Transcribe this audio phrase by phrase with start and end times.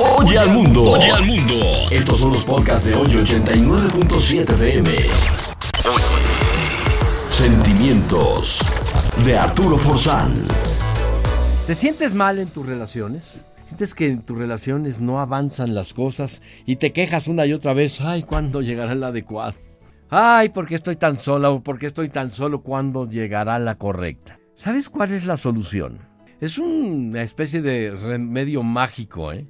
[0.00, 0.84] Oye al mundo.
[0.84, 1.56] Oye al mundo.
[1.90, 4.90] Estos son los podcasts de hoy 89.7 FM.
[7.30, 8.60] Sentimientos
[9.26, 10.32] de Arturo Forzán.
[11.66, 13.38] ¿Te sientes mal en tus relaciones?
[13.66, 17.74] ¿Sientes que en tus relaciones no avanzan las cosas y te quejas una y otra
[17.74, 18.00] vez?
[18.00, 19.54] Ay, ¿cuándo llegará el adecuado?
[20.10, 22.62] Ay, ¿por qué estoy tan sola o por qué estoy tan solo?
[22.62, 24.38] ¿Cuándo llegará la correcta?
[24.54, 25.98] ¿Sabes cuál es la solución?
[26.40, 29.44] Es una especie de remedio mágico, ¿eh?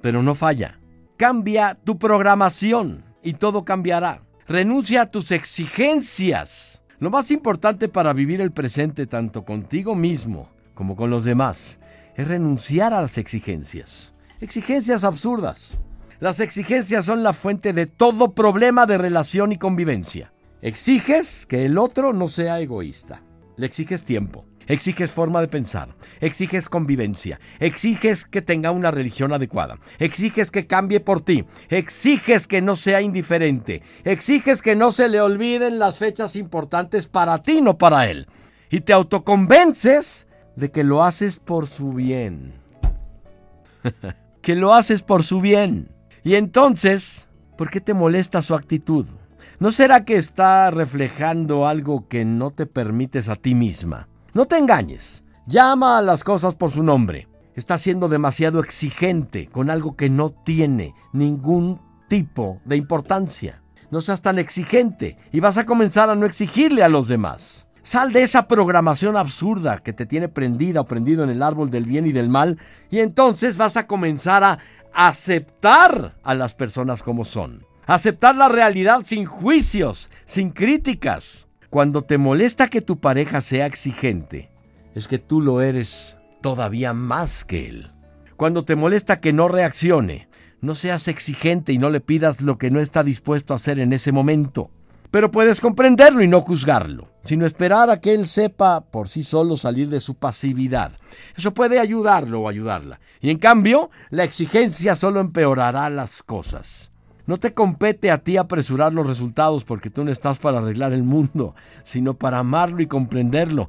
[0.00, 0.78] Pero no falla.
[1.16, 4.22] Cambia tu programación y todo cambiará.
[4.46, 6.82] Renuncia a tus exigencias.
[6.98, 11.80] Lo más importante para vivir el presente tanto contigo mismo como con los demás
[12.16, 14.14] es renunciar a las exigencias.
[14.40, 15.78] Exigencias absurdas.
[16.20, 20.32] Las exigencias son la fuente de todo problema de relación y convivencia.
[20.62, 23.22] Exiges que el otro no sea egoísta.
[23.56, 24.44] Le exiges tiempo.
[24.70, 31.00] Exiges forma de pensar, exiges convivencia, exiges que tenga una religión adecuada, exiges que cambie
[31.00, 36.36] por ti, exiges que no sea indiferente, exiges que no se le olviden las fechas
[36.36, 38.28] importantes para ti, no para él.
[38.70, 42.52] Y te autoconvences de que lo haces por su bien.
[44.40, 45.88] que lo haces por su bien.
[46.22, 47.26] Y entonces,
[47.58, 49.06] ¿por qué te molesta su actitud?
[49.58, 54.06] ¿No será que está reflejando algo que no te permites a ti misma?
[54.32, 55.24] No te engañes.
[55.46, 57.26] Llama a las cosas por su nombre.
[57.54, 63.60] Está siendo demasiado exigente con algo que no tiene ningún tipo de importancia.
[63.90, 67.66] No seas tan exigente y vas a comenzar a no exigirle a los demás.
[67.82, 71.86] Sal de esa programación absurda que te tiene prendida o prendido en el árbol del
[71.86, 72.58] bien y del mal
[72.88, 74.58] y entonces vas a comenzar a
[74.92, 77.66] aceptar a las personas como son.
[77.86, 81.48] Aceptar la realidad sin juicios, sin críticas.
[81.70, 84.50] Cuando te molesta que tu pareja sea exigente,
[84.96, 87.92] es que tú lo eres todavía más que él.
[88.36, 90.26] Cuando te molesta que no reaccione,
[90.60, 93.92] no seas exigente y no le pidas lo que no está dispuesto a hacer en
[93.92, 94.72] ese momento.
[95.12, 99.56] Pero puedes comprenderlo y no juzgarlo, sino esperar a que él sepa por sí solo
[99.56, 100.98] salir de su pasividad.
[101.36, 102.98] Eso puede ayudarlo o ayudarla.
[103.20, 106.89] Y en cambio, la exigencia solo empeorará las cosas.
[107.30, 111.04] No te compete a ti apresurar los resultados porque tú no estás para arreglar el
[111.04, 111.54] mundo,
[111.84, 113.68] sino para amarlo y comprenderlo.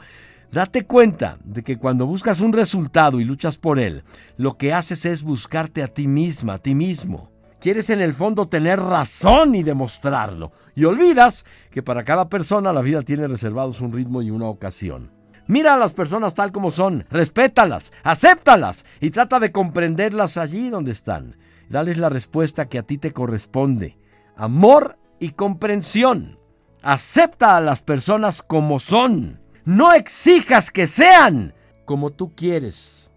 [0.52, 4.04] Date cuenta de que cuando buscas un resultado y luchas por él,
[4.36, 7.30] lo que haces es buscarte a ti misma, a ti mismo.
[7.60, 10.54] Quieres en el fondo tener razón y demostrarlo.
[10.74, 15.21] Y olvidas que para cada persona la vida tiene reservados un ritmo y una ocasión.
[15.48, 20.92] Mira a las personas tal como son, respétalas, acéptalas y trata de comprenderlas allí donde
[20.92, 21.38] están.
[21.70, 23.98] Dales la respuesta que a ti te corresponde.
[24.36, 26.38] Amor y comprensión.
[26.82, 29.40] Acepta a las personas como son.
[29.66, 31.54] No exijas que sean
[31.86, 33.12] como tú quieres,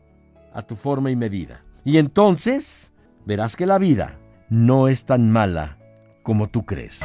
[0.53, 1.65] a tu forma y medida.
[1.84, 2.93] Y entonces
[3.25, 4.19] verás que la vida
[4.49, 5.79] no es tan mala
[6.23, 7.05] como tú crees.